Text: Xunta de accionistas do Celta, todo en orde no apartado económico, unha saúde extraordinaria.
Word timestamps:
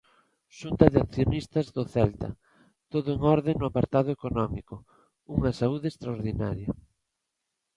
Xunta 0.59 0.85
de 0.93 0.99
accionistas 1.05 1.67
do 1.75 1.83
Celta, 1.93 2.29
todo 2.91 3.07
en 3.15 3.21
orde 3.35 3.51
no 3.55 3.65
apartado 3.67 4.09
económico, 4.17 4.75
unha 5.35 5.51
saúde 5.59 5.87
extraordinaria. 5.89 6.69